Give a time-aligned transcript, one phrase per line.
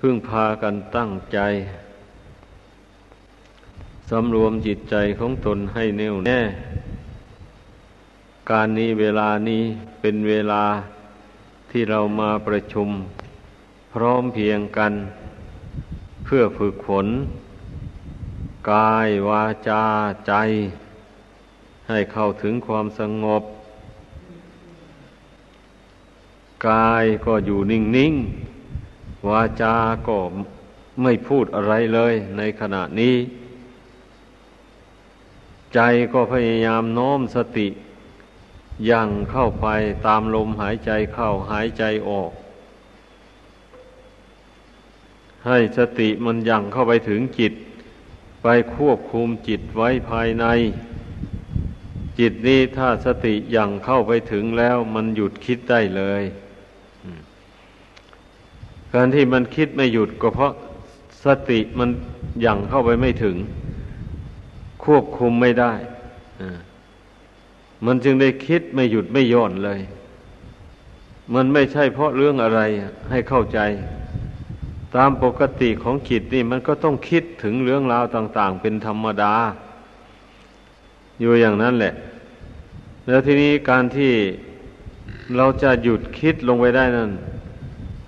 [0.00, 1.38] พึ่งพากันตั้งใจ
[4.10, 6.40] สำรวมจิตใจของตนให้แน่วแน่
[8.50, 9.62] การนี้เวลานี้
[10.00, 10.64] เป็นเวลา
[11.70, 12.88] ที่เรามาประชุม
[13.92, 14.92] พร้อมเพียงกัน
[16.24, 17.06] เพื่อฝึกฝน
[18.70, 19.84] กายวาจา
[20.26, 20.32] ใจ
[21.88, 23.42] ให้เข้าถึงความสงบ
[26.68, 30.18] กายก็อยู่นิ่งๆ วาจาก็
[31.02, 33.16] ไม่พูดอะไรเลยในขณะนี้
[35.74, 35.80] ใจ
[36.12, 37.68] ก็พยายามโน้มสติ
[38.90, 39.66] ยังเข้าไป
[40.06, 42.32] ตามลมหายใจเข้าหายใจออก
[45.46, 47.52] ให้สติมันยังเข้าไปถึงจิต
[48.42, 50.44] ไปควบคุมจิตไว้ภายใน
[52.18, 56.22] จิตนี้ถ้าสติยังเข้าไปถึงแล้วมันหยุดคิดได้เลย
[58.94, 60.52] การที่มันคิดไม่หยุดก็เพราะ
[61.24, 61.88] สติมัน
[62.46, 63.36] ยังเข้าไปไม่ถึง
[64.84, 65.72] ควบคุมไม่ได้
[67.86, 69.80] มันจึงได้คิดไม่หยุดไม่ย่อนเลย
[71.34, 72.60] มันไม่ใช่เพราะเรื่องอะไร
[73.10, 73.58] ให้เข้าใจ
[74.96, 79.34] ตามปกติของจิตนี่มันก็ต้องคิดถึงเรื่องราวต่าง ๆ เป็นธรรมดา
[81.20, 81.94] อยู่อย่างนั้นแหละ
[83.06, 84.12] แล้วทีนี้การที่
[85.36, 87.10] เราจะหยุดคิดลงไปได้นั่น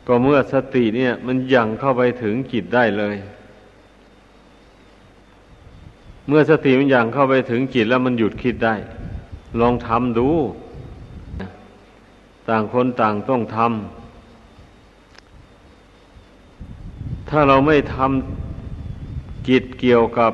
[0.07, 3.17] ก็เมื่อสติเนี่ย มันยังเข้าไปถึงจิตได้เลย
[6.29, 8.75] เมื่อสติมันยังเข้าไปถึงจิตแล้วมันหยุดคิดได้
[9.61, 10.29] ลองทำดู
[12.49, 13.69] ต่างคนต่างต้องทำ
[17.29, 20.33] ถ้าเราไม่ทำกิจเกี่ยวกับ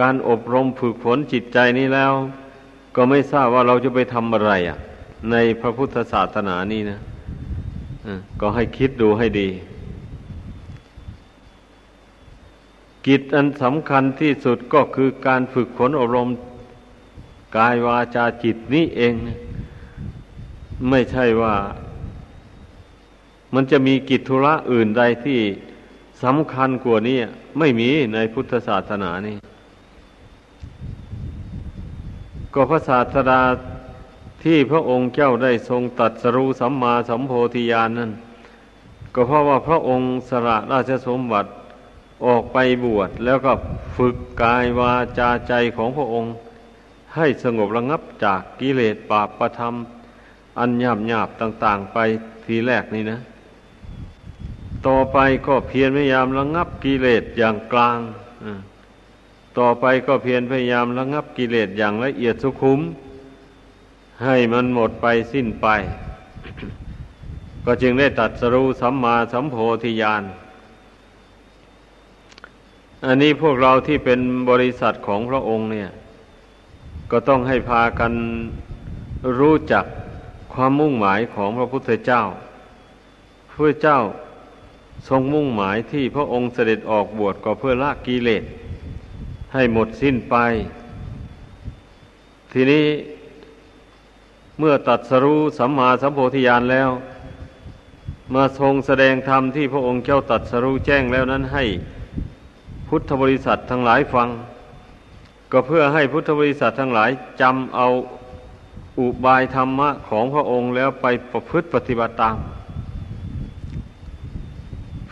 [0.00, 2.12] การอบรมฝึกฝนจิตใจนี้แล้ว
[2.96, 4.78] ก็ไม่ทราบว่าเราจะไปทำอะไรอะ
[5.30, 7.00] ในพระพุทธศาสนานี้นะ
[8.40, 9.48] ก็ให้คิดดูให้ดี
[13.06, 16.28] กิจอันสำคัญที่สุดก็คือการฝึกฝนอบรม
[17.56, 19.14] กายวาจาจิตนี้เอง
[20.90, 21.56] ไม่ใช่ว่า
[23.54, 25.40] มันจะมีกิจธุระอื่นใดที่
[26.22, 27.18] สำคัญกว่านี้
[27.58, 29.36] ไม่มีในพุทธศาสนานี่
[32.54, 33.40] ก็พระศาสดา
[34.44, 38.10] ที่พระองค์เจ้าได้ทรงตัดสรู้สัมมาสัมโพธิญาณนนั้น
[39.14, 41.50] ก็เพราะว่าพระองค์สละราชสมบัติ
[42.26, 43.52] ออกไปบวชแล้วก็
[43.96, 46.32] ฝึกกายวาจาใจของพระองค์
[47.14, 49.74] ให้สงบระงับจากกิเลสปาปประธรรม
[50.58, 51.98] อันหยาบหยาบต่าง ๆ ไป
[52.44, 53.18] ทีแรกนี่นะ
[54.86, 57.98] ต่อไปก็เพียรพยายามระงับกิเลสอย่างกลาง
[59.58, 62.80] ต่อไปก็เพียรพยายามระงับกิเลสอย่างละเอียดสุขุม
[64.22, 65.66] ให้มันหมดไปสิ้นไป
[67.64, 70.22] ก็จึงได้ตัดสรู้สัมมาสัมโพธิญาณ
[73.06, 74.20] อันนี้พวกเราที่เป็น
[74.50, 75.90] บริษัทของพระองค์เนี่ย
[77.10, 78.12] ก็ต้องให้พากัน
[79.38, 79.84] รู้จัก
[80.52, 82.22] ความมุ่งหมายของพระพุทธเจ้า
[83.50, 83.98] พระเจ้า
[85.08, 88.44] ทรงมุ่งหมายที่พระองค์เสด็จออกบวชก็เพื่อละกิเลส
[89.54, 90.36] ให้หมดสิ้นไป
[92.52, 92.84] ทีนี้
[94.58, 96.90] เมื่อตัดสรู้สัมมาสัมโพธิญาณแล้ว
[98.34, 101.64] มาทรงแสดงธรรมที่พระองค์เจ้าตัดสรู้แจ้งแล้วนั้นให้
[102.88, 104.28] พุทธบริษัททั้งหลายฟัง
[105.52, 107.10] ก็เพื่อให้พุทธบริษัททั้งหลาย
[107.40, 107.86] จำเอา
[108.98, 112.36] อุบายธรรมะของพระองค์แล้วไปประพฤติปฏิบัติตาม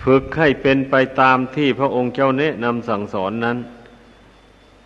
[0.05, 3.59] ฝึกให้เป็นไปตามที่พระองค์เจ้าแนะนำสั่งสอนนั้น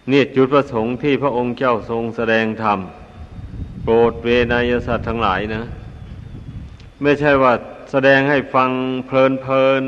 [0.09, 2.79] เนี่ยจุดประสงค์ที่พระองค์เจ้าทรงแสดงธรรม
[3.89, 5.63] โปรดเวนยสัตว์ทั้งหลายนะ
[7.03, 7.53] ไม่ใช่ว่า
[7.91, 8.71] แสดงให้ฟัง
[9.07, 9.85] เพลินเพลิน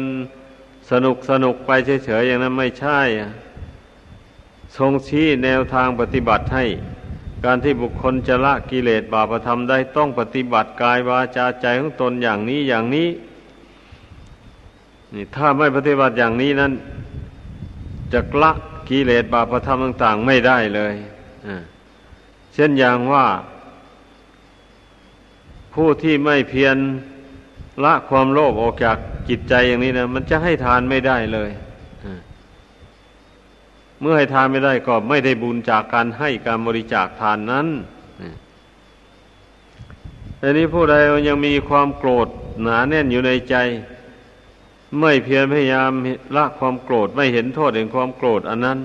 [0.91, 1.70] สนุกสนุกไป
[2.04, 3.00] เฉยๆอย่างนั้นไม่ใช่
[4.76, 6.64] ทรงชี้แนวทางปฏิบัติให้
[7.44, 13.08] การที่บุคคลจะละกิเลสบาปธรรมได้ต้องปฏิบัติกายวาจาใจของตนอย่างนี้อย่างนี้
[15.14, 16.73] นี่ถ้าไม่ปฏิบัติอย่างนี้นั้น
[18.12, 18.52] จะละ
[18.88, 20.94] กิเลสบาปธรรมต่าง ๆ ไม่ได้เลย
[22.55, 23.26] เช่นอย่างว่า
[25.78, 26.76] ผู้ที่ไม่เพียร
[27.84, 28.96] ละความโลภออกจาก
[29.28, 31.50] จิตใจอย่างนี้นะมันจะให้ทานไม่ได้เลย
[34.00, 37.66] เมื่อให้ทานไม่ได้ก็ไม่ได้บุญจากการให้การบริจาคทานนั้น
[40.42, 40.94] อันนี้ผู้ใด
[41.28, 42.28] ยังมีความโกรธ
[42.62, 43.56] หนาแน่นอยู่ในใจ
[45.00, 45.90] ไม่เพียรพยายาม
[46.36, 48.78] ละความโกรธไม่เห็นโทษแห่งความโกรธอันนั้น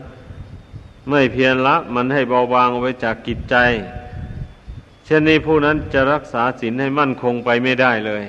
[1.09, 3.57] ไม่เพียรละมันให้เบาบางออกไว้จากกิจใจ
[5.05, 8.23] เช่นนี้ผู้นั้นจะรักษาศีลให้มั่นคงไปไม่ได้เลย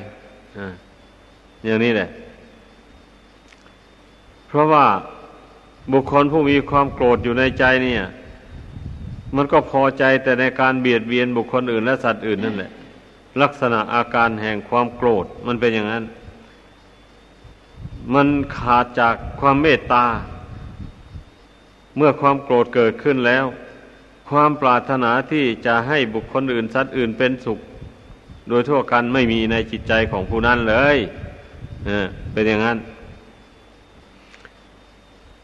[1.65, 2.09] อย่างนี้แหละ
[4.49, 4.87] เพราะว่า
[5.93, 8.03] บุคคลผู้มีความโกรธอยู่ในใจเนี่ย
[9.37, 12.71] มันก็พอใจแต่ในการเบียดเบียนบุคคลอื่นและสัตว์อื่นนั่นแหละ
[13.43, 16.05] ลักษณะอาการแห่งความโกรธมันเป็นอย่างนั้น
[18.15, 20.07] มันขาดจากความเมตตา
[21.97, 23.45] เมื่อความโกรธเกิดขึ้นแล้ว
[24.31, 27.59] ความปรารถนาที่จะให้บุคคลอื่นสัตว์อื่นเป็นสุข
[28.49, 30.97] โดยทั่วกันไม่มีในจิตใจของผู้นั้นเลย
[31.87, 32.79] เเป็นอย่างนั้น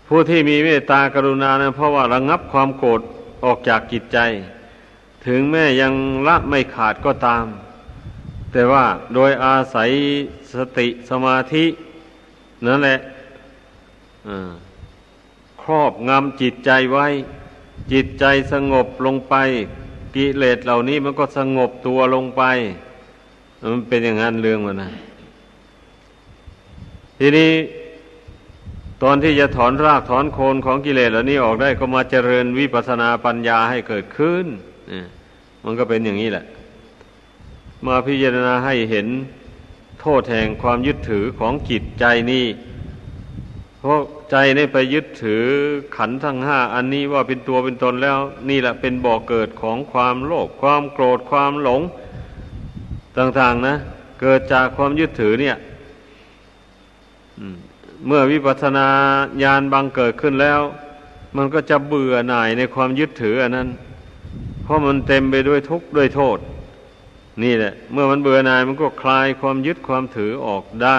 [0.06, 3.00] ผู้ที่มีเมตตากรุณานะเพราะว่าระงงับความโกรธ
[3.44, 4.18] ออกจากจิตใจ
[5.26, 5.92] ถึงแม้ยัง
[6.28, 7.44] ละไม่ขาดก็ตาม
[8.52, 8.84] แต่ว่า
[9.14, 9.90] โดยอาศัย
[10.54, 11.64] สติสมาธิ
[12.66, 12.98] นั่นแหละ
[15.62, 17.06] ครอบงำจิตใจไว้
[17.92, 19.34] จิตใจสงบลงไป
[20.14, 22.42] กิเลสเหล่านี้มันก็สงบตัวลงไป
[23.72, 24.90] มันเป็นอย่างนั้นเรื่องมันนะ
[27.18, 27.52] ทีนี้
[29.02, 34.46] ตอนที่จะถอนรากถอนโคนของกิเลสเหล่านี้ออกได้ก็มาเจริญวิปัสนาปัญญาให้เกิดขึ้น
[35.64, 36.44] มันก็เป็นอย่างนี้แหละ
[37.86, 39.06] มาพิจารณาให้เห็น
[40.00, 42.44] โทษแห่งความยึดถือของจิตใจนี่
[43.80, 44.00] เพราะ
[44.30, 45.44] ใจนี่ไปยึดถือ
[45.96, 48.18] ขันทั้งห้าอันนี้ว่าเป็นตัวเป็นตนแล้ว
[48.50, 51.82] นี่แหละเป็นบ่อเกิดของความโลภความโกรธความหลง
[53.18, 53.74] ต่าง ๆ นะ
[54.20, 55.56] เกิดจากความยึดถือเนี่ย
[58.06, 58.88] เมื่อวิปัสสนา
[59.42, 60.60] ญาณบังเกิดขึ้นแล้ว
[61.36, 63.68] มันก็จะเบื่อหน่ายในความยึดถืออันนั้น
[64.62, 66.38] เพราะมันเต็มไปด้วยทุกข์ด้วยโทษ
[67.42, 70.90] นี่แหละ เมื่อมันเบื่อหน่ายมันก็คลายความยึดความถือออกได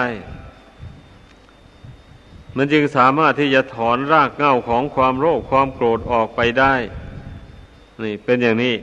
[2.56, 6.74] มันจึงสามารถที่จะถอนรากเหง้าของความโลภความโกรธออกไปได้
[8.02, 8.74] นี่เป็นอย่างนี้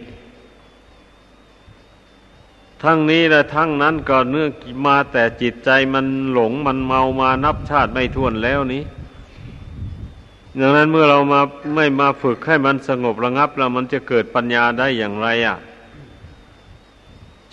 [2.84, 4.50] ทั้งนี้และทั้งนั้นก็เนื่อง
[4.88, 8.84] มาแต่จิตใจมันหลงมันเมามานับชาติไม่ท้วนแล้วนี้
[10.60, 11.42] ดังนั้นเมื่อเรามา
[11.76, 15.58] ไม่มาฝึกให้มันสงบระงับแล้วมันจะเกิดปัญญาได้อย่างไรอะ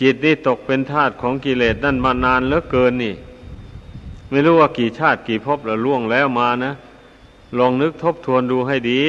[0.00, 3.14] จิตนี่ตกเป็นทาสของกิเลสนั่นมานานเหลือเกินนี่
[4.30, 6.72] ไม่รู้ว่ากี่ชาติกี่ภพแล้วล่วงแล้วมานะ
[7.58, 9.04] ลองนึกทบทวนดูให้ดี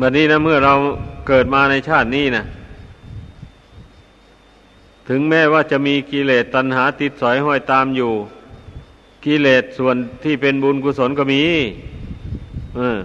[0.00, 0.74] บัดนี้นะเมื่อเรา
[1.28, 2.44] เกิดมาในชาตินี้นะ
[5.08, 8.12] ถึงแม้ว่าจะมีกิเลสตัณหาติดสอยห้อยตามอยู่
[9.24, 11.42] กิเลสส่วนที่เป็นบุญกุศลก็มี
[12.76, 12.98] เออ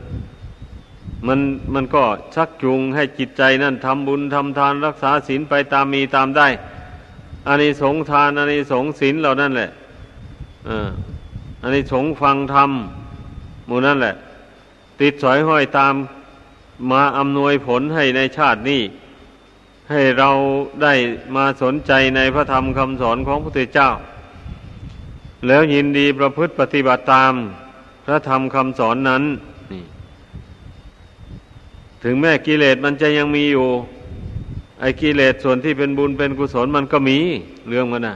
[1.27, 1.39] มัน
[1.73, 2.03] มันก็
[2.35, 6.47] ชักจูงให้จิตใจนั่นทำบุญทำทานรักษาศีลไปตามมีตามได้
[7.47, 9.69] อันนี้สงทานอันนี้สงศีลเหล่านั่นแหละ
[11.61, 12.71] อันนี้สงฟังธรรม
[13.67, 14.15] หมู่นั่นแหละ
[15.01, 15.93] ติดสอยห้อยตาม
[16.91, 18.81] มาอำนวยผลให้ในชาตินี้
[19.91, 20.29] ให้เรา
[20.83, 20.93] ได้
[21.35, 23.89] มาสนใจในพระธรรมคำสอนของพระพุทธเจ้า
[25.47, 27.33] แล้วยินดีประพฤติปฏิบัติตาม
[28.05, 29.23] พระธรรมคำสอนนั้น
[29.71, 29.83] นี่
[32.03, 33.67] ถึงแม้กิเลสมันจะยังมีอยู่
[34.79, 37.19] ไอ้กิเลสส่วนที่เป็นบุญเป็นกุศลมันก็มี
[37.67, 38.15] เรื่องมันนะ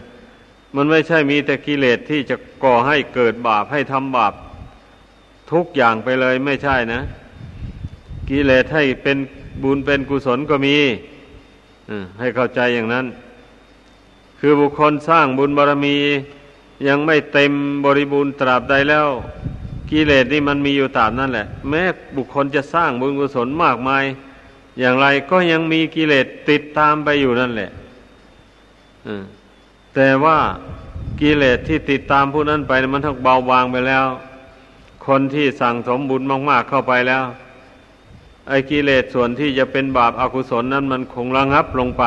[0.76, 4.34] มันไม่ใช่มีแต่กิเลสที่จะก่อให้เกิดบาปให้ทำบาป
[5.52, 7.02] ทุกอย่างไปเลยไม่ใช่นะ
[8.30, 9.18] กิเลสให้เป็น
[9.64, 10.78] บุญเป็นกุศลก็มี
[12.20, 13.06] ให้เข้าใจอย่างนั้น
[14.40, 15.98] คือบุคคลสร้างบุญบารรมี
[16.88, 17.54] ยังไม่เต็ม
[17.86, 19.08] บริบูรณ์ตราบใดแล้ว
[19.92, 21.84] กิเลสนี่มันมีอยู่ตามนั่นแหละ แม้
[22.18, 24.04] บุคคลจะสร้างบุญกุศลมากมาย
[24.80, 27.72] อย่างไรก็ยังมีกิเลสติดตามไปอยู่นั่นแหละ
[29.96, 30.38] แต่ว่า
[31.22, 34.06] กิเลสที่ติดตามผู้นั้นไปมันทั้งเบาบางไปแล้ว
[35.06, 37.24] คนที่สั่งสมบุญมากๆเข้าไปแล้ว
[38.48, 42.04] ไอ้กิเลสส่วนที่จะเป็นบาปอากุศลนั้นมันคงระงับลงไป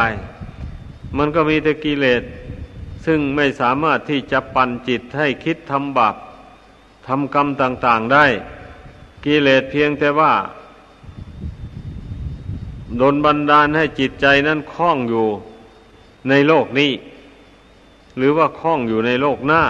[1.19, 2.23] มันก็มีแต่กิเลส
[3.07, 6.15] ซึ่งไม่สามารถที่จะปั่นจิตให้คิดทำบาป
[7.07, 8.27] ทำกรรมต่าง ๆได้
[9.25, 10.33] กิเลสเพียงแต่ว่า
[13.01, 15.27] ดนบันดาลให้จิตใจนั้นคล้องอยู่
[16.29, 16.93] ในโลกนี้
[18.17, 19.63] หรือว่าคล้องอยู่ในโลกหน้า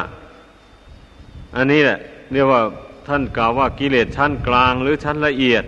[1.57, 1.99] อันนี้แหละ
[2.33, 2.61] เรียกว่า
[3.09, 5.65] ท่านกล่าวว่ากิเลสชั้นกลางหรือชั้นละเอียด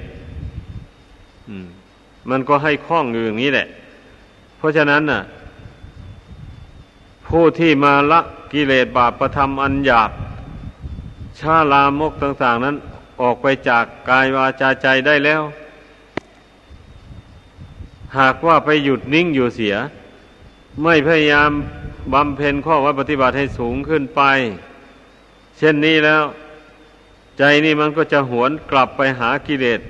[2.31, 3.67] มันก็ให้คล้องอยู่อย่างนี้แหละ
[4.57, 5.23] เพราะฉะนั้นน่ะ
[7.27, 8.21] ผู้ที่มาละ
[8.53, 10.11] กิเลสบาปประทำอันหยาบ
[11.39, 12.77] ชาลามกต่าง ๆ นั้น
[13.21, 15.43] ออกไปจากกายวาจาใจได้แล้ว
[18.19, 19.77] หากว่าไปหยุดนิ่งอยู่เสีย
[20.83, 21.51] ไม่พยายาม
[22.13, 24.23] บำเพ็ญข้อวัดปฏิบัติให้สูงขึ้นไป
[25.59, 26.23] เช่นนี้แล้ว
[27.39, 29.81] ใจนี่มันก็จะหวนกลับไปหากิเลส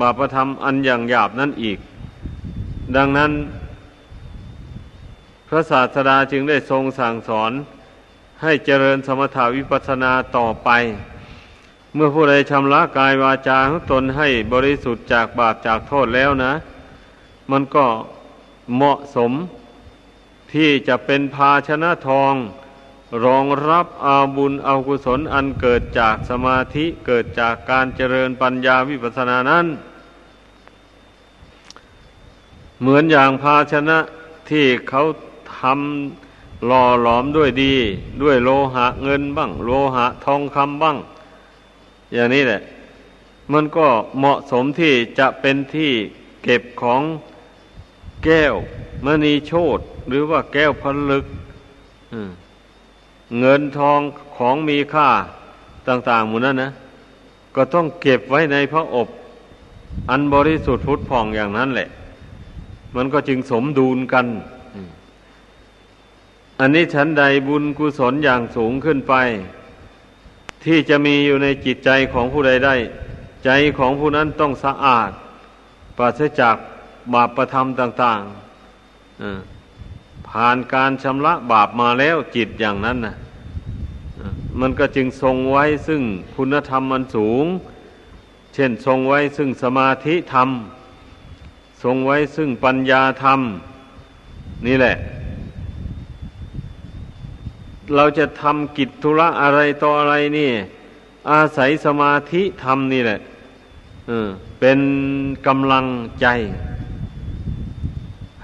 [0.00, 1.78] บาปธรรมอันอย่างหยาบนั่นอีก
[2.96, 3.32] ดังนั้น
[5.48, 7.52] พระศาสดาจึงได้ทรงสั่งสอน
[8.42, 10.70] ให้เจริญสมถาวิปัสสนาต่อไป
[11.94, 16.52] เมื่อผู้ใดชำระกายวาจาของตนให้บริสุทธิ์จากบาปจากโทษแล้วนะ
[17.50, 17.86] มันก็
[18.74, 19.32] เหมาะสม
[20.52, 22.34] ที่จะเป็นภาชนะทอง
[23.24, 29.66] รองรับอาบุญอากุศลอันเกิดจากสมาธิเกิดจากการเจริญปัญญาวิปัสสนานั้น
[32.80, 33.98] เหมือนอย่างภาชนะ
[34.50, 35.02] ที่เขา
[35.58, 37.74] ทำหล่อหลอมด้วยดี
[38.22, 40.96] ด้วยโลหะเงินบ้าง โลหะทองคำบ้าง
[42.14, 42.60] อย่างนี้แหละ
[43.52, 43.86] มันก็
[44.18, 45.92] เหมาะสมที่จะเป็นที่
[46.42, 47.02] เก็บของ
[48.24, 48.54] แก้ว
[49.04, 51.26] มณีโชตหรือว่าแก้วผลึก
[53.38, 54.00] เงินทอง
[54.36, 55.08] ของมีค่า
[55.88, 56.72] ต่าง ๆ หมดนั้นนะ
[57.56, 59.08] ก็ต้องเก็บไว้ในพระอบ
[60.10, 61.88] อันบริสุทธิ์พุทธผ่องอย่างนั้นแหละ
[62.96, 64.26] มันก็จึงสมดุลกัน
[66.60, 69.14] อันนี้ฉันใดบุญกุศลอย่างสูงขึ้นไป
[70.64, 72.74] ที่จะมีอยู่ในจิตใจของผู้ใดได้
[73.44, 75.10] ใจของผู้นั้นต้องสะอาด
[75.96, 76.56] ปราศจาก
[77.14, 83.16] บาปประทำต่างๆผ่านการชำระบาปมาแล้วจิตอย่างนั้นนะ
[84.60, 86.02] มันก็จึงทรงไว้ซึ่ง
[86.36, 87.44] คุณธรรมมันสูง
[88.54, 90.48] เช่นทรงไว้ซึ่งสมาธิธรรม
[91.82, 93.40] ทรงไว้ซึ่งปัญญาธรรม
[94.66, 94.96] นี่แหละ
[97.94, 100.50] เราจะทำกิจธุระอะไรต่ออะไรนี่
[101.30, 103.18] อาศัยสมาธิธรรมนี่แหละ
[104.60, 104.80] เป็น
[105.46, 105.86] กำลัง
[106.20, 106.26] ใจ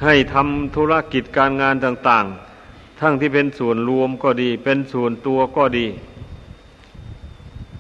[0.05, 2.25] ให้ทำธุรกิจการงานต่าง
[2.65, 5.87] ๆ ทั้งที่เป็นส่วนรวมก็ดี เป็นส่วนตัวก็ดี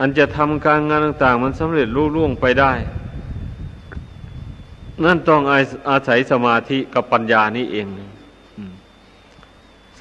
[0.00, 2.73] อันจะทำการงานต่าง ๆ มันสำเร็จรุ่ล่วงไปได้
[5.04, 5.43] นั่นต้อง
[5.90, 7.87] อาศัยสมาธิกับปัญญานี่เอง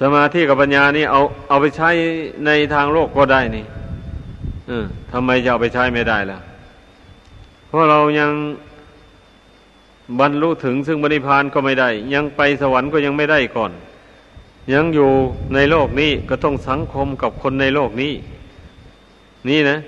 [0.00, 1.90] สมาธิกับปัญญานี่เอาเอาไปใช้
[2.46, 3.64] ในทางโลกก็ได้นี่
[5.12, 6.38] ทำไมจะเอาไปใช้ไม่ได้ล่ะ
[7.66, 8.30] เพราะเรายัง
[10.20, 13.72] บรรลุถึงซึ่งบริพานก็ไม่ได้ ยังไปสวรรค์ก็ยังไม่ได้ก่อน
[14.72, 15.10] ยังอยู่
[15.54, 18.12] ในโลกนี้ก็ต้องสังคมกับคนในโลกนี้
[19.48, 19.78] นี่นะ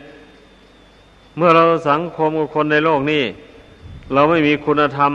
[1.36, 3.22] เมื่อเราสังคมกับคนในโลกนี้
[4.12, 5.12] เราไม่มีคุณธรรม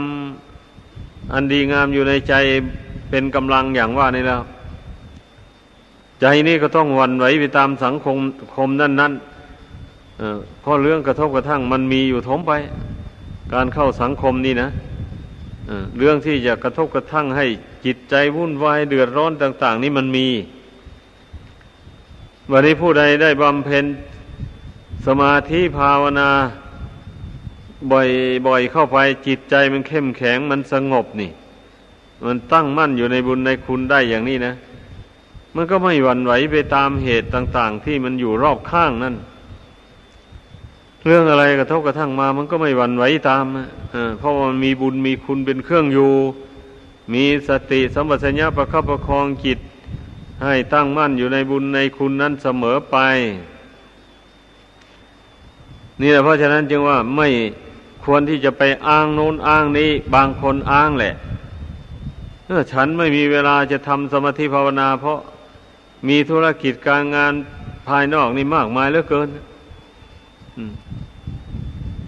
[1.32, 2.34] อันดีงามอยู่ในใจ
[3.10, 4.42] เป็นกำลังอย่างว่านี่แล้ว
[6.20, 8.16] ใจนี่ก็ต้องวันไหวไปตามสังคม
[8.54, 9.12] คมนั่นนั่น
[10.60, 12.52] เพราะเรื่องกระทบกระทั่งมันมีอยู่ทมไป
[13.52, 14.68] การเข้าสังคมนี่นะ
[15.98, 17.46] เรื่องที่จะกระทบกระทั่งให้
[17.84, 20.28] จิตใจวุ่นวายเดือดร้อนต่าง ๆ นี่มันมี
[22.50, 23.84] วันนี้ผู้ใดได้บำเพ็ญ
[25.06, 26.30] สมาธิภาวนา
[28.46, 31.30] บ่อยๆเข้าไปจิตใจมันเข้มแข็งมันสงบนี่
[32.26, 34.54] มันตั้งมั่นอยู่ในบุญในคุณได้อย่างนี้นะ
[35.54, 39.14] มันก็ไม่หวั่นไหวไปตามเหตุต่าง ๆ ที่มันอยู่รอบข้างนั่น
[41.06, 43.44] เรื่องอะไรกระทบกระทั่งมา มันก็ไม่หวั่นไหวตาม
[44.18, 46.12] เพราะมันมีบุญมีคุณเป็นเครื่องอยู่
[47.14, 49.58] มีสติสัมปชัญญะประคับประคองจิต
[50.44, 52.96] ให้ตั้งมั่นอยู่ในบุญในคุณนั้นเสมอไป
[56.00, 57.28] นี่แหละเพราะฉะนั้นจึงว่าไม่
[58.04, 61.14] ควรที่จะไปอ้างโน้นอ้างนี้ บางคนอ้างแหละ
[62.72, 65.18] ฉันไม่มีเวลาจะทำสมาธิภาวนา เพราะ
[66.08, 67.32] มีธุรกิจการงาน
[67.88, 69.28] ภายนอกนี่มากมายเหลือเกิน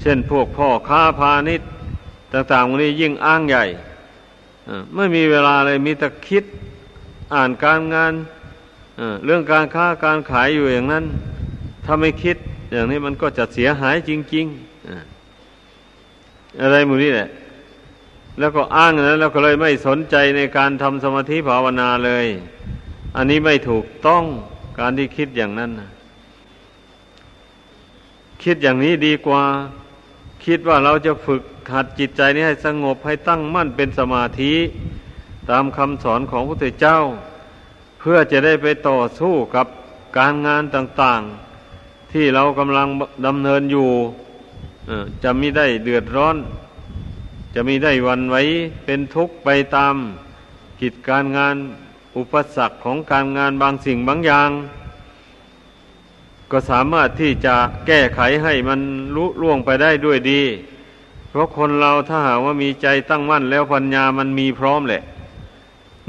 [0.04, 1.68] เช่นพวกพ่อค้าพาณิชย์
[2.32, 3.64] ต่างๆวันนี้ยิ่งอ้างใหญ่
[4.94, 6.44] ไม่มีเวลาเลยมีแต่คิด
[7.34, 8.12] อ่านการงาน
[9.24, 11.04] เรื่องการค้าการขายอยู่อย่างนั้น
[11.84, 12.36] ถ้าไม่คิด
[12.72, 17.28] อย่างนี้มันก็จะเสียหายจริงๆอะไรมูนี้แหละ
[18.38, 22.26] แล้วก็อ้างนั้นแล้วก็เลยไม่สนใจในการทำสมาธิภาวนาเลย
[23.16, 24.24] อันนี้ไม่ถูกต้อง
[24.78, 25.90] การที่คิดอย่างนั้นนะ
[28.44, 29.42] คิดอย่างนี้ดีกว่า
[30.46, 34.54] คิดว่าเราจะฝึกหัดจิตใจนี้ให้สงบให้ตั้งมั่นเป็นสมาธิ
[35.50, 36.98] ตามคำสอนของพระพุทธเจ้า
[38.00, 39.66] เพื่อจะได้ไปต่อสู้กับ
[40.18, 42.88] การงานต่างๆ ที่เรากำลัง
[43.26, 43.90] ดำเนินอยู่
[45.22, 46.36] จะไม่ได้เดือดร้อน
[47.54, 48.42] จะมีได้วันไว้
[48.84, 49.94] เป็นทุกข์ไปตาม
[50.80, 51.56] กิจการงาน
[52.16, 54.50] อุปสรรคของการงานบางสิ่งบางอย่าง
[56.54, 57.54] ก็สามารถที่จะ
[57.86, 58.80] แก้ไขให้มัน
[59.16, 60.42] ลุล่วงไปได้ด้วยดี
[61.30, 65.02] เพราะคนเราถ้าหากว่ามีใจตั้งมั่นแล้วปัญญามันมีพร้อมแหละ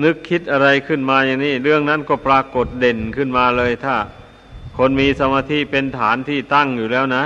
[0.04, 3.96] นึกคิดอะไรขึ้นมาอย่างนี้ เรื่องนั้นก็ปรากฏเด่นขึ้นมาเลย ถ้า
[4.78, 7.24] คนมีสมาธิเป็นฐานที่ตั้งอยู่แล้วนะ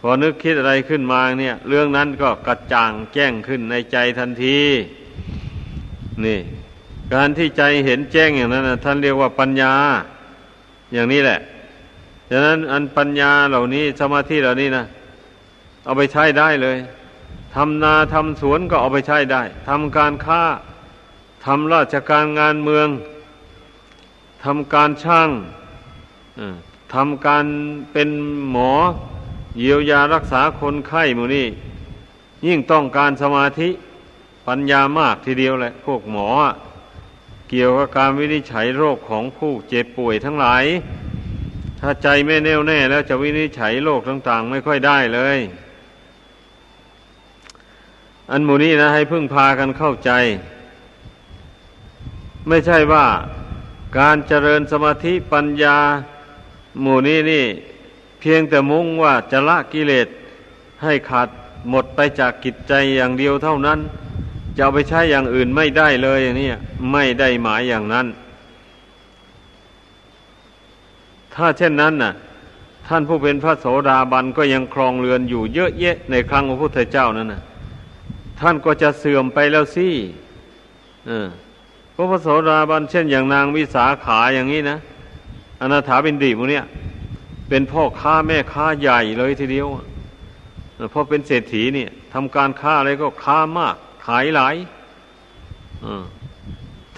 [0.00, 4.58] พอนึกคิดอะไรขึ้นมาเนี่ย เรื่องนั้นก็กระจ่างแจ้งขึ้นในใจทันที
[6.24, 6.40] นี่
[7.14, 9.74] การที่ใจเห็นแจ้งอย่างนั้นนะท่านเรียกว่าปัญญา
[10.92, 11.40] อย่างนี้แหละ
[12.30, 14.84] ฉะนั้นอันปัญญาเหล่านี้สมาธิเหล่านี้นะ
[15.84, 16.78] เอาไปใช้ได้เลย
[17.54, 20.42] ทำนาทำสวนก็เอาไปใช้ได้ทำการค้า
[21.46, 22.88] ทำราชการงานเมือง
[24.44, 25.30] ทำการช่าง
[26.94, 27.44] ทำการ
[27.92, 28.08] เป็น
[28.50, 28.72] หมอ
[29.58, 31.46] เยียวยารักษาคนไข้หมู่นี้
[32.46, 33.68] ยิ่งต้องการสมาธิ
[34.46, 36.28] ปัญญามากทีเดียวแหละพวกหมอ
[37.50, 40.64] เกี่ยวกับการวินิจฉัยโรคของผู้เจ็บป่วยทั้งหลาย
[41.80, 45.38] ถ้าใจไม่แน่วแน่แล้วจะวินิจฉัยโรคต่าง ๆ ไม่ค่อยได้เลย
[48.30, 50.10] อันมูนี้นะ ให้พึ่งพากันเข้าใจ
[52.48, 53.06] ไม่ใช่ว่า
[53.98, 55.78] การเจริญสมาธิปัญญา
[56.80, 57.46] หมู่นี้นี่
[58.20, 60.08] เพียงแต่มุ่งว่าจะละกิเลส
[60.82, 61.28] ให้ขาด
[61.70, 63.78] หมดไปจากกิจใจอย่างเดียวเท่านั้น
[64.56, 66.48] จะเอาไปใช้อย่างอื่นไม่ได้เลยอย่างนี้
[66.92, 68.06] ไม่ได้หมายอย่างนั้น
[71.34, 72.12] ถ้าเช่นนั้นน่ะ
[72.88, 77.42] ท่านผู้เป็นพระโสดาบันก็ยังครองเรือนอยู่เยอะแยะในครั้งพระพุทธเจ้านั่นน่ะ
[78.40, 79.88] ท่านก็จะเสื่อมไปแล้วสิ
[81.06, 81.26] เออ
[81.94, 84.78] พระพระโสดาบันเช่นอย่างนางวิสาขาอย่างนี้นะ
[85.60, 86.64] อนาถาบินดีมุเนี่ย
[87.48, 89.66] เป็นพ่อค้าแม่ค้าใหญ่เลยทีเดียว
[90.90, 94.54] เพราะเป็นเศรษฐีเนี่ยทำการค้าอะไรก็ค้ามาก ขายหลาย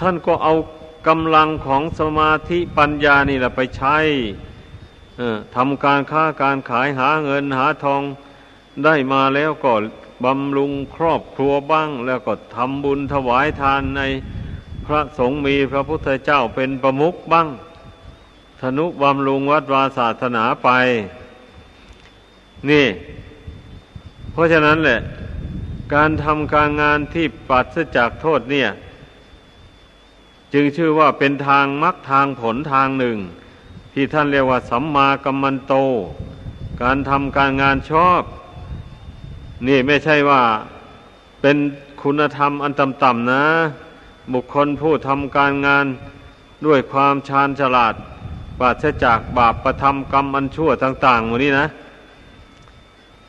[0.00, 0.54] ท่านก็เอา
[1.08, 3.96] กำลังของสมาธิปัญญานี่แหละไปใช้
[5.56, 8.02] ทำการค้าการขายหาเงินหาทอง
[8.84, 9.72] ได้มาแล้วก็
[10.24, 14.02] บำรุงครอบครัวบ้าง แล้วก็ทำบุญถวายทานใน
[14.86, 17.48] พระสงฆ์มีพระพุทธเจ้าเป็นประมุขบ้าง
[18.60, 20.68] ธนุบำรุงวัดวาศาสนาไป
[22.70, 22.86] นี่
[24.32, 25.00] เพราะฉะนั้นแหละ
[25.94, 27.64] การทำการงานที่ปัด
[27.96, 28.68] จากโทษเนี่ย
[30.52, 33.18] จึงชื่อว่าเป็นทางมรรคทางผลทางหนึ่ง
[33.92, 35.74] ที่ท่านเรียกว่าสัมมากัมมันโต
[36.82, 38.22] การทำการงานชอบ
[39.66, 40.42] นี่ไม่ใช่ว่า
[41.40, 41.56] เป็น
[42.02, 43.44] คุณธรรมอันต่ำๆนะ
[44.32, 45.86] บุคคลผู้ทำการงาน
[46.66, 47.94] ด้วยความชาญฉลาด
[48.58, 51.66] ปราศจากบาปประทำกรรมอันชั่วต่างๆหมดนี้นะ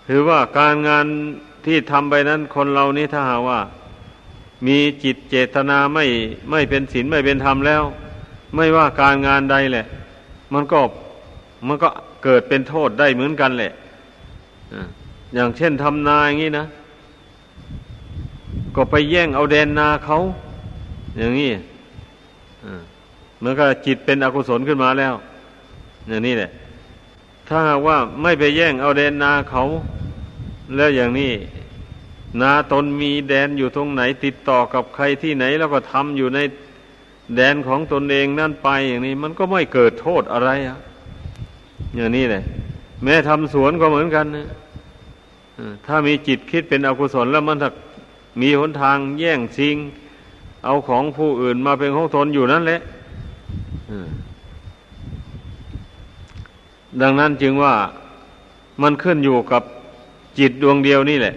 [0.07, 1.05] ถือว่าการงาน
[1.65, 3.59] ที่ทำไปนั้นคนเรานี้ถ้าหาว่า
[4.65, 6.05] มีจิตเจตนาไม่
[6.51, 7.83] ไม่เป็นศีลไม่เป็นธรรมแล้ว
[8.55, 9.85] ไม่ว่าการงานใดแหละ
[10.53, 10.79] มันก็
[11.67, 11.89] มันก็
[12.23, 13.71] เกิดเป็นโทษได้เหมือนกันแหละ
[15.33, 16.65] อย่างเช่นทำนาอย่างนี้นะ
[18.75, 20.17] ก็ไปแย่งเอาแดนนาเขา
[21.17, 21.51] อย่างนี้
[23.39, 25.13] เมื่อก็จิตเป็นอกุศลขึ้นมาแล้ว
[26.07, 26.49] อย่างนี้แหละ
[27.47, 29.61] ถ้าว่าไม่ไปแย่งเอาแดนนาเขา
[30.75, 31.31] แล้วอย่างนี้
[32.41, 36.39] นาตนมีแดนอยู่ตรงไหนติดต่อกับใครที่ไหน แล้วก็ทำอยู่ใน
[37.35, 40.77] แดนของตนเองนั่นไปอย่างนี้ มันก็ไม่เกิดโทษอะไรอะ
[41.95, 42.43] อย่างนี้แหละ
[43.03, 44.47] แม้ทำสวนก็เหมือนกันนะ
[45.85, 47.71] ถ้ามีจิตคิดเป็นอกุศลแล้วมันถ้า
[48.41, 49.77] มีหนทางแย่งชิง
[50.65, 52.79] เอาของผู้อื่นมาเป็นของตนอยู่นั่นแหละ
[57.01, 57.73] ดังนั้นจึงว่า
[58.81, 59.63] มันขึ้นอยู่กับ
[60.39, 61.33] จิตดวงเดียวนี่แหละ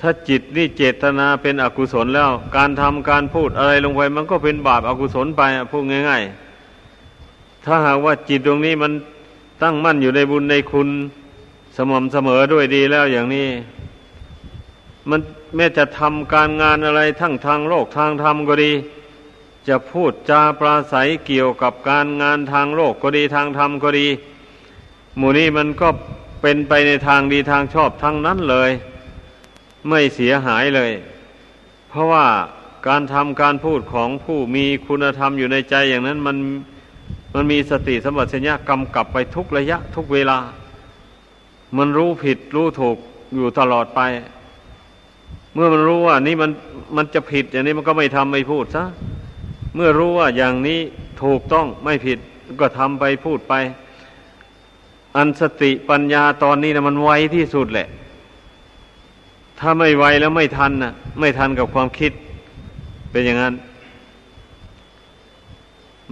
[0.00, 6.22] ถ้าจิตนี่เจตนาเป็นอกุศลแล้ว การทำการพูดอะไรลงไป มันก็เป็นบาปอากุศลไปพูดง่าย
[6.94, 8.92] ๆ ถ้าหากว่าจิตดวงนี้มัน
[9.62, 10.88] ตั้งมั่นอยู่ในบุญในคุณ
[11.76, 13.48] สม่ำเสมอด้วยดีแล้วอย่างนี้
[15.08, 15.20] มัน
[15.56, 18.72] แม้จะทำการงานอะไรทั้งทางโลกทางธรรมก็ดี
[19.68, 24.06] จะพูดจาปราศัยเกี่ยวกับการงานทางโลกก็ดีทางธรรมก็ดี
[25.16, 25.88] หมู่นี้มันก็
[26.42, 28.70] เป็นไปในทางดีทางชอบทั้งนั้นเลย
[29.88, 30.92] ไม่เสียหายเลย
[31.88, 32.26] เพราะว่า
[32.88, 36.36] การทำการพูดของผู้มีคุณธรรมอยู่ในใจอย่างนั้นมัน
[37.34, 40.38] มันมีสติสมบัติสัญญากำกับไปทุกระยะ ทุกเวลา
[41.76, 42.96] มันรู้ผิดรู้ถูก
[43.34, 44.00] อยู่ตลอดไป
[45.54, 46.50] เมื่อมันรู้ว่านี่มัน
[46.96, 48.84] มันจะผิดอย่างนี้มันก็ไม่ทำไม่พูดซะ
[49.74, 50.80] เมื่อรู้ว่าอย่างนี้
[51.22, 52.18] ถูกต้องไม่ผิด
[52.60, 53.54] ก็ทำไปพูดไป
[55.16, 57.88] อันสติปัญญาตอนนี้นะมันไวที่สุดแหละ
[59.60, 62.12] ถ้าไม่ไวแล้วไม่ทันนะไม่ทันกับความคิด
[63.10, 63.54] เป็นอย่างนั้น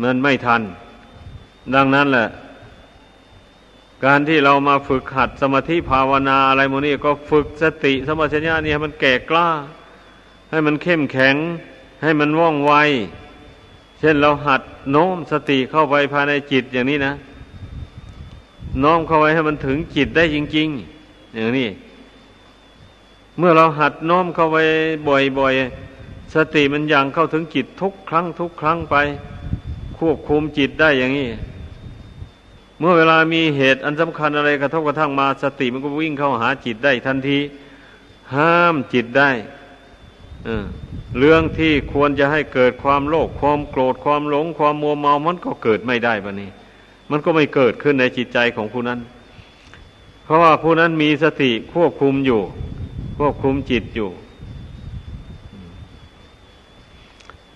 [0.03, 0.63] มันไม่ทัน
[1.75, 2.29] ดังนั้นแหละ
[4.05, 9.49] การที่เรามาฝึกหัดสมาธิภาวนาอะไรโมนี่ก็ฝึกสติสมาธิญานี่ให้มันแก่กล้า
[10.51, 11.37] ให้มันเข้มแข็ง
[12.03, 12.73] ให้มันว่องไว
[13.99, 17.13] เช่นเราหัดโน้มสติเข้าไปภายในจิตอย่างนี้นะ
[18.83, 20.69] น้อมเข้าไปให้มันถึงจิตได้จริง
[21.03, 21.69] ๆ อย่างนี้
[23.39, 24.57] เมื่อเราหัดน้อมเข้าไป
[25.09, 28.97] บ่อยๆ สติมันยังเข้าถึงจิตทุกครั้งทุกครั้งไป
[29.99, 31.29] ควบคุมจิตได้อย่างนี้
[32.81, 37.39] เมื่อเวลามีเหตุอันสำคัญอะไรกระทบกระทั่งมาสติมันก็วิ่งเข้าหาจิตได้ทันที
[38.35, 39.31] ห้ามจิตได้
[41.19, 46.51] เรื่องที่ควรจะให้เกิดความโลภความโกรธความหลง ความมัวเมามันก็เกิดไม่ได้บะนี้
[47.11, 48.99] มันก็ไม่เกิดขึ้นในจิตใจของผู้นั้น
[50.25, 52.41] เพราะว่าผู้นั้นมีสติควบคุมอยู่
[53.19, 54.11] ควบคุมจิตอยู่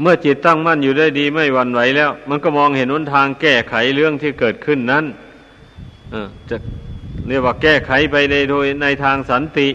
[0.00, 5.04] เมื่อจิตตั้งมั่นอยู่ได้ดีไม่หวั่นไหวแล้ว มันก็มองเห็นหนทางแก้ไขเรื่องที่เกิดขึ้นนั้น
[6.50, 6.56] จะ
[7.28, 9.68] เรียกว่าแก้ไขไปในโดยในทางสันติ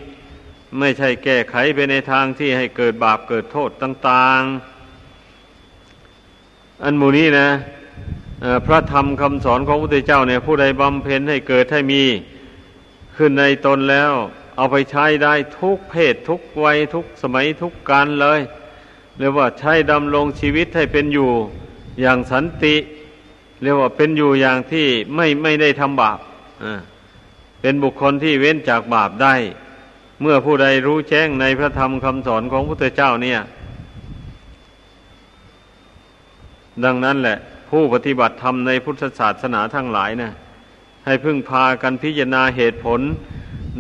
[0.80, 4.42] ไม่ใช่แก้ไขไปในทางที่ให้เกิดบาปเกิดโทษต่าง
[6.04, 7.50] ๆ อันมูนี้นะ
[8.66, 12.04] พระธรรมคำสอนของพระพุทธเจ้าเนี่ยผู้ใดบำเพ็ญให้เกิดให้มี
[13.18, 14.14] ขึ้นในตนแล้ว
[14.58, 18.40] เอาไปใช้ได้ทุกเพศทุกวัยทุกสมัยทุกการเลย
[19.18, 21.30] เรียกว่าใช้ดำรงชีวิตให้เป็นอยู่
[22.02, 22.76] อย่างสันติ
[23.62, 26.20] เรียกว่าเป็นอยู่อย่างที่ไม่ไม่ได้ทำบาป
[27.62, 29.36] เป็นบุคคลที่เว้นจากบาปได้
[30.22, 33.40] เมื่อผู้ใดรู้แจ้งในพระธรรมคำสอนของพระพุทธเจ้าเนี่ย
[36.84, 37.38] ดังนั้นแหละ
[37.70, 40.32] ผู้ปฏิบัติธรรมในพุทธศาสนาทั้งหลายนะ
[41.06, 43.02] ให้พึ่งพากันพิจารณาเหตุผล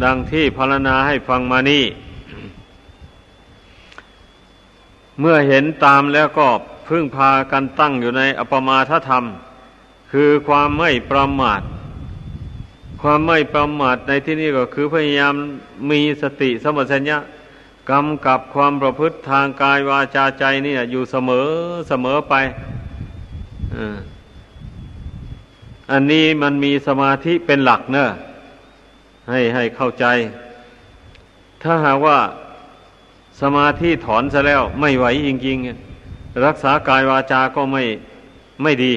[0.03, 1.83] ดังที่พรรณนาให้ฟังมานี่
[5.19, 6.47] เมื่อเห็นตามแล้วก็
[6.87, 9.23] พึ่งพากันตั้งอยู่ในอปมาทธรรม
[10.11, 11.61] คือความไม่ประมาท
[13.01, 15.33] ความไม่ประมาทในที่นี้ก็คือพยายาม
[15.91, 17.17] มีสติสมัชัญญะ
[17.89, 21.47] กำกับความประพฤติทางกายวาจาใจนี่อยู่เสมอ
[21.89, 22.33] เสมอไป
[25.91, 28.09] อันนี้มันมีสมาธิเป็นหลักเนอะ
[29.29, 30.05] ให้ให้เข้าใจ
[31.63, 32.17] ถ้าหากว่า
[33.41, 37.83] สมาธิถอนซะแล้วไม่ไหวจริงๆ รักษากายวาจา ก็ไม่
[38.63, 38.93] ไม่ดี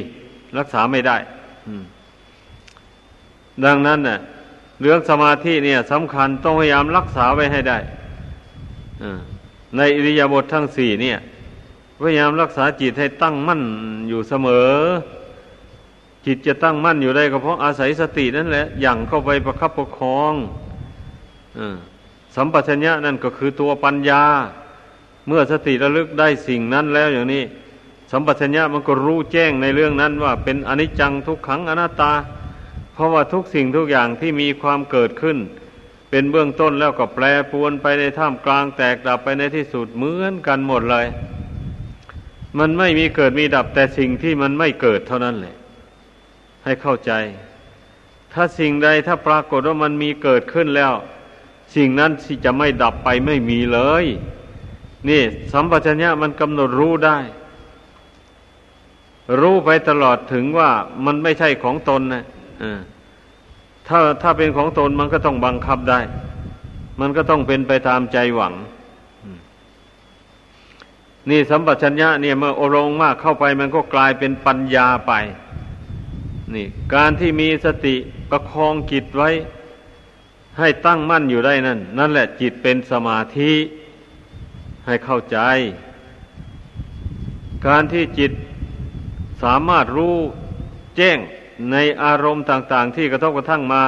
[0.58, 1.16] รักษาไม่ได้
[3.64, 4.18] ดังนั้นน่ะ
[4.80, 7.78] เรื่องสมาธิเนี่ยสำคัญต้องพยายามรักษาไว้ให้ได้
[9.76, 11.18] ในอิริยาบถททั้งสี่เนี่ย
[12.04, 13.62] พยายามรักษาจิตให้ตั้งมั่น
[14.08, 14.70] อยู่เสมอ
[16.26, 20.34] จิตจะตั้งมั่นอยู่ได้ก็เพราะอาศัยสตินั่นแหละอย่างเข้าไปประคับประคอง
[21.58, 21.60] อ
[22.36, 24.22] สัมปชัญญะนั่นก็คือตัวปัญญา
[25.26, 27.42] เมื่อสติระลึกได้สิ่งนั้นแล้วอย่างนี้
[28.12, 32.12] สัมปชัญญะมันก็รู้แจ้งในเรื่องนั้นว่า เป็นอนิจจังทุกขังอนัตตา
[32.94, 35.38] เพราะว่าทุกสิ่งทุกอย่างที่มีความเกิดขึ้น
[36.10, 41.06] เป็นเบื้องต้นแล้วก็แปรปวนไปในท่ามกลางแตกดับไปในที่สุดเหมือนกันหมดเลย
[42.58, 45.56] มันไม่มีเกิดมีดับแต่สิ่งที่มันไม่เกิดเท่านั้นแหละ
[46.70, 47.12] ให้เข้าใจ
[48.32, 50.92] ถ้าสิ่งใดถ้าปรากฏว่ามันมีเกิดขึ้นแล้ว
[51.74, 54.04] สิ่งนั้นที่จะไม่ดับไปไม่มีเลย
[55.08, 57.18] นี่สัมปชัญญะมันกำหนดรู้ได้
[59.40, 60.70] รู้ไปตลอดถึงว่า
[61.04, 62.24] มันไม่ใช่ของตนนะ
[63.88, 66.00] ถ้าถ้าเป็นของตนมันก็ต้องบังคับได้
[67.00, 68.54] มันก็ต้องเป็นไปตามใจหวัง
[71.30, 75.12] นี่สัมปชัญญะเนี่ยเมื่ออรงมากเข้าไปมันก็กลายเป็นปัญญาไป
[76.54, 77.96] นี่ การที่มีสติ
[78.30, 79.30] ประคองจิตไว้
[80.58, 83.52] ให้ตั้งมั่นอยู่ได้นั่น นั่นแหละจิตเป็นสมาธิ
[84.86, 85.38] ให้เข้าใจ
[87.66, 88.32] การที่จิต
[89.42, 90.16] สามารถรู้
[90.96, 91.18] แจ้ง
[91.72, 93.84] ในอารมณ์ต่าง ๆ ที่กระทบกระทั่งมา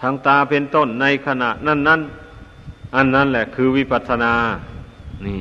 [0.00, 2.00] ทางตาเป็นต้นในขณะนั้นนั้น
[2.96, 4.34] อันนั้นแหละคือวิปัสสนา
[5.26, 5.40] นี่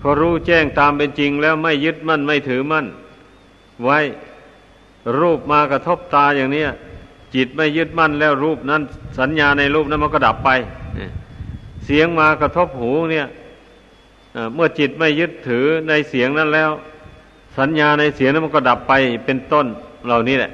[0.00, 2.86] พอรู้แจ้งตามเป็นจริงแล้วไม่ยึดมั่นไม่ถือมั่น
[3.84, 3.98] ไว้
[5.20, 6.64] รูปมากระทบตาอย่างนี้
[7.34, 8.82] จิตไม่ยึดมั่นแล้วรูปนั้น
[9.18, 10.50] สัญญาในรูปนั้นมันก็ดับไป
[11.84, 13.26] เสียงมากระทบหูเนี่ย
[14.54, 16.70] เมื่อจิตไม่ยึดถือในเสียงนั้นแล้ว
[17.58, 18.92] สัญญาในเสียงนั้นมันก็ดับไป
[19.24, 19.66] เป็นต้น
[20.06, 20.52] เหล่านี้แหละ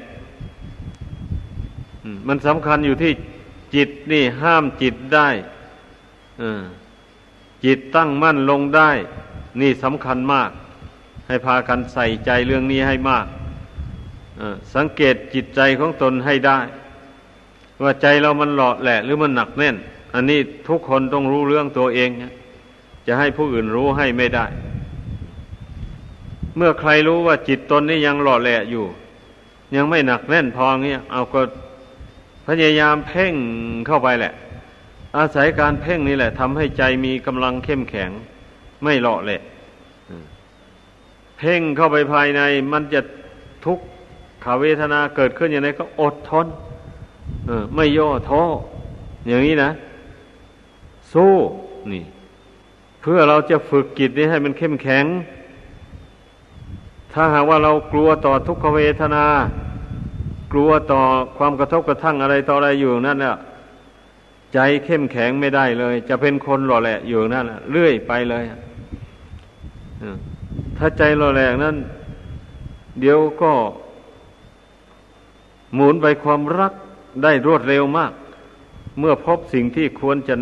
[2.29, 3.13] มันสำคัญอยู่ที่
[3.75, 5.29] จิตนี่ห้ามจิตได้
[7.65, 8.91] จิตตั้งมั่นลงได้
[9.61, 10.51] นี่สำคัญมาก
[11.27, 13.27] ให้พากันใส่ใจเรื่องนี้ให้มาก
[14.75, 16.59] สังเกตจิตใจของตนให้ได้
[17.83, 19.77] ว่าใจเรามันหล่อแหละ หรือมันหนักแน่น
[20.15, 22.11] อันนี้ทุกคนต้องรู้เรื่องตัวเอง
[23.07, 24.47] จะให้ผู้อื่นรู้ให้ไม่ได้
[26.57, 28.85] เมื่อใครรู้ว่าจิตตนนี้ยังหล่อแหละอยู่
[29.77, 31.41] ยังไม่หนักแน่นพอเงี้ยเอาก็
[32.47, 33.35] พยายามเพ่ง
[33.87, 34.33] เข้าไปแหละ
[35.17, 38.11] อาศัยการเพ่งนี่แหละทำให้ใจมีกำลังเข้มแข็ง
[38.83, 39.41] ไม่หล่อแหละ
[41.39, 42.41] เพ่งเข้าไปภายใน
[42.73, 43.01] มันจะ
[43.65, 43.83] ทุกข
[44.61, 46.47] เวทนาเกิดขึ้นอย่างไรก็อดทน
[47.75, 48.43] ไม่ย่อท้อ
[49.29, 49.71] อย่างนี้นะ
[51.13, 51.33] สู้
[51.93, 52.05] นี่
[53.01, 55.05] เพื่อเราจะฝึกจิตนี้ให้มันเข้มแข็ง
[57.13, 59.25] ถ้าหากว่าเรากลัวต่อทุกขเวทนา
[60.53, 61.01] กลัวต่อ
[61.37, 63.37] ความกระทบกระทั่งอะไรต่ออะไรอยู่นั่นเนี่ย
[64.55, 68.45] ใจเข้มแข็งไม่ได้เลย จะเป็นคนหล่อแหละอยู่นั่นเรื่อยไปเลย
[70.79, 71.77] ถ้าใจหล่อแหลกนั้น
[73.01, 73.53] เดี๋ยวก็
[75.75, 76.73] หมุนไปความรัก
[77.23, 78.13] ได้รวดเร็วมาก
[78.99, 80.35] เมื่อพบสิ่งที่ควรจะ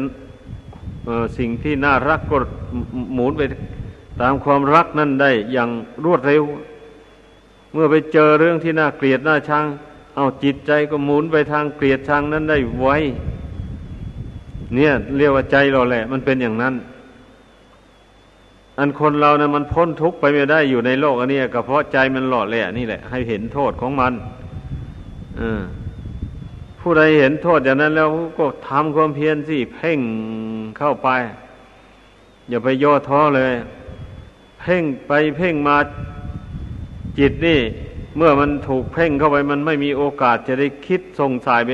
[1.39, 2.37] สิ่งที่น่ารักก็
[3.15, 3.43] หมุนไป
[4.21, 5.71] ตามความรักนั่นได้อย่าง
[6.05, 6.43] รวดเร็ว
[7.73, 9.67] เมื่อไปเจอเรื่องที่น่าเกลียดน่าชัง
[10.17, 12.87] เอาจิตใจก็หมุนไปทางเกลียดชังนั้นได้ไว
[14.75, 16.75] เนี่ยเรียกว่าใจเราแหละ มันเป็นอย่างนั้น
[18.79, 24.50] อันคนเรานะ่ะมันพ้นทุกข์ไปไม่ได้อยู่ในโลกอันนี้ก็เพราะใจมันหล่อแหละนี่แหละ ให้เห็นโทษของมันอ
[26.81, 30.01] ผู้ใดเห็นโทษอย่างนั้นแล้วก็ทำความเพียรสิเพ่ง
[30.79, 31.09] เข้าไป
[32.49, 33.53] อย่าไปย่อท้อเลย
[34.61, 35.77] เพ่งไปเพ่งมา
[37.19, 37.61] จิตนี่
[38.17, 41.73] เมื่อมันถูกเพ่งเข้าไป มันไม่มีโอกาสจะได้คิดส่งสายไป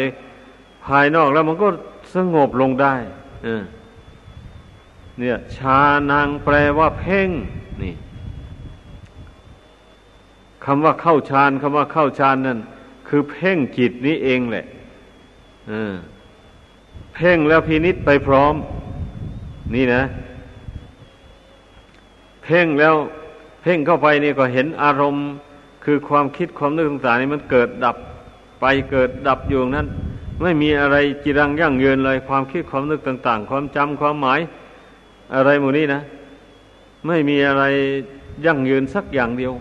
[0.84, 1.68] ภายนอกแล้วมันก็
[2.14, 2.94] สงบลงได้
[5.18, 5.78] เนี่ยชา
[6.10, 7.28] นางแปลว่าเพ่ง
[7.82, 7.94] นี่
[10.64, 12.58] คำว่าเข้าฌานคำว่าเข้าฌานนั่น
[13.06, 14.66] คือเพ่งจิตนี้เองแหละ
[17.14, 18.54] เพ่งแล้วพินิษไปพร้อม
[19.74, 20.02] นี่นะ
[22.44, 22.94] เพ่งแล้ว
[23.62, 25.26] เพ่งเข้าไปนี่ก็เห็นอารมณ์
[25.84, 27.96] คือความคิดความนึกต่างๆนี่มันเกิดดับ
[28.60, 29.88] ไปเกิดดับอยู่นั้น
[30.42, 34.40] ไม่มีอะไรจีรังยั่งยืนเลยความคิดความนึกต่าง ๆ ความจำความหมาย
[35.34, 36.00] อะไรหมู่นี้นะ
[37.06, 37.64] ไม่มีอะไร
[38.46, 39.52] ยั่งยืนสักอย่างเดียว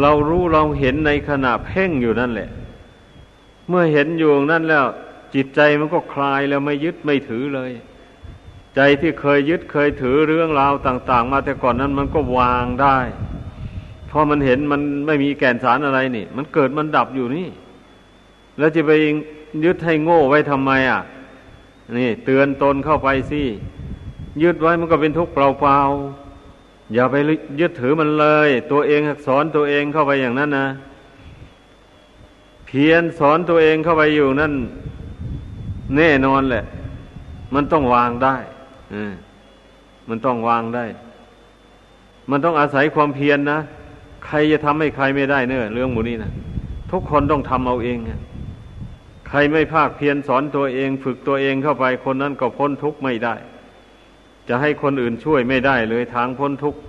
[0.00, 2.50] เรารู้เราเห็นในขณะเพ่งอยู่นั่นแหละ
[3.68, 4.86] เมื่อเห็นอยู่นั่นแล้ว
[5.34, 7.70] จิตใจมันก็คลายแล้วไม่ยึดไม่ถือเลย
[8.76, 12.98] ใจที่เคยยึดเคยถือเรื่องราวต่าง ๆ มาแต่ก่อนนั้นมันก็วางได้
[14.10, 17.48] พอมันเห็นมันไม่มีแก่นสารอะไรนี่ มันเกิดมันดับอยู่นี่
[18.58, 18.92] แล้วจะไป
[19.64, 21.00] ยึดให้โง่ไว้ทำไมอะ
[21.98, 23.42] นี่ เตือนตนเข้าไปสิ
[24.42, 26.27] ยึดไว้มันก็เป็นทุกข์เปล่าๆ
[26.94, 27.16] อย่าไป
[27.60, 30.66] ยึดถือมันเลย ตัวเองสอนตัวเองเข้าไปอย่างนั้นนะ
[32.66, 34.52] เพียรสอนตัวเองเข้าไปอยู่นั่น
[35.96, 36.64] แน่นอนแหละ
[37.54, 38.36] มันต้องวางได้
[40.08, 40.84] มันต้องวางได้
[42.30, 43.58] มันต้องอาศัยความเพียรนนะ
[44.26, 46.32] ใครจะทำให้ใครไม่ได้เนอะเรื่องหมูนี้นะ
[46.92, 47.98] ทุกคนต้องทำเอาเอง
[49.28, 53.34] ใครไม่ภาคเพียรสอนตัวเอง ฝึกตัวเองเข้าไปคนนั้นก็พ้นทุกข์ไม่ได้
[54.48, 56.80] จะให้คนอื่นช่วยไม่ได้เลยทางพ้นทุกข์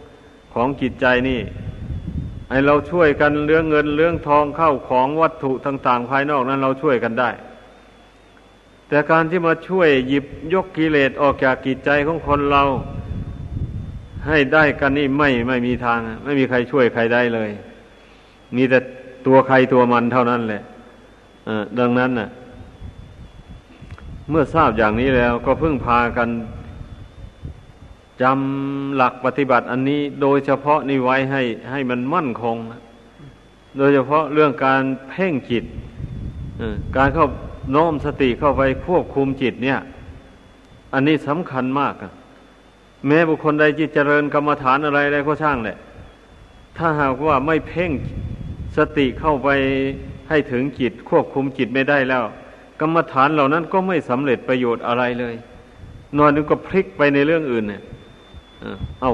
[0.53, 1.39] ของจิตใจนี่
[2.49, 7.29] ให้เราช่วยกันเรื่องเงินเรื่องทองเข้าของวัตถุต่าง ๆ ภายนอกนั้นเราช่วยกันได้
[8.87, 12.63] แต่การที่มาช่วยหยิบยกกิเลสออกจากกิจใจของคนเรา
[14.27, 17.49] ให้ได้กันนี่ไม่ไม่มีทาง ไม่มีใครช่วยใครได้เลย
[18.55, 18.79] มีแต่
[19.27, 20.63] ตัวใครตัวมันเท่านั้นแหละ
[21.79, 22.29] ดังนั้นน่ะ
[24.29, 26.29] เมื่อทราบอย่างนี้แล้วก็เพิ่งพากัน
[28.21, 32.57] จำหลักปฏิบัติอันนี้โดยเฉพาะนี่ไว้ให้ให้มันมั่นคง
[33.77, 35.65] โดยเฉพาะเรื่องการเพ่งจิต
[36.97, 37.27] การเข้า
[37.71, 39.79] โน้มสติเข้าไปควบคุมจิตเนี่ย
[40.93, 41.93] อันนี้สำคัญมาก
[43.07, 45.77] แม้บุคคลใดจิตเจริญกรรมฐานอะไรอะไรก็ช่างแหละ
[46.77, 47.91] ถ้าหากว่าไม่เพ่ง
[48.77, 49.49] สติเข้าไป
[50.29, 52.23] ให้ถึงจิต ควบคุมจิตไม่ได้แล้ว
[52.79, 55.35] กรรมฐานเหล่านั้นก็ไม่สำเร็จประโยชน์อะไรเลย
[56.17, 57.81] นอนนึงก็พลิกไปในเรื่องอื่นเนี่ย
[59.01, 59.13] เอา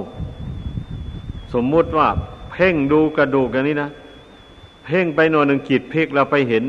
[1.53, 2.07] สมมุติว่า
[2.51, 3.89] เพ่งดูกระดูกอย่างนี้นะ
[4.85, 6.63] เพ่งไปหน่อยหนึ่งจิตพลิกเราไปเห็น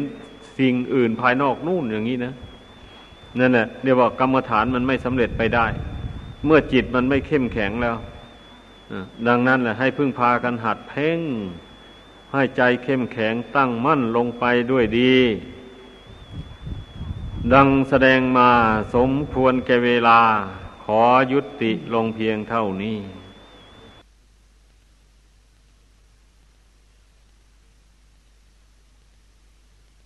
[0.58, 2.32] สิ่งอื่นภายนอกนู่นอย่างนี้นะ
[3.38, 5.66] นั่นแหละเรียกว่ากรรมฐานมันไม่สำเร็จไปได้
[6.44, 7.96] เมื่อจิตมันไม่เข้มแข็งแล้ว
[9.28, 11.20] ดังนั้นแหละให้พึ่งพากันหัดเพ่ง
[12.32, 15.14] ให้ใจเข้มแข็งตั้งมั่นลงไปด้วยดี
[17.52, 18.50] ดังแสดงมา
[18.94, 20.20] สมควรแก่เวลา
[20.90, 22.98] ขอยุติลงเพียงเท่านี้